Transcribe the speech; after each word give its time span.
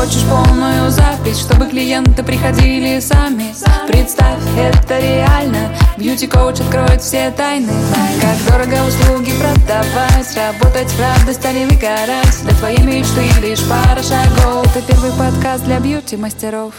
хочешь 0.00 0.24
полную 0.30 0.90
запись, 0.90 1.40
чтобы 1.40 1.66
клиенты 1.66 2.22
приходили 2.22 3.00
сами? 3.00 3.54
Представь, 3.86 4.40
это 4.56 4.98
реально, 4.98 5.76
бьюти-коуч 5.98 6.60
откроет 6.60 7.02
все 7.02 7.30
тайны. 7.30 7.70
Как 8.18 8.36
дорого 8.48 8.78
услуги 8.88 9.30
продавать, 9.38 10.34
работать 10.34 10.90
в 10.90 11.00
радость, 11.00 11.44
а 11.44 11.52
не 11.52 11.66
выгорать. 11.66 12.42
Для 12.42 12.54
твоей 12.54 12.82
мечты 12.82 13.28
лишь 13.42 13.62
пара 13.64 14.02
шагов. 14.02 14.72
Ты 14.72 14.80
первый 14.88 15.12
подкаст 15.12 15.64
для 15.64 15.78
бьюти-мастеров. 15.78 16.72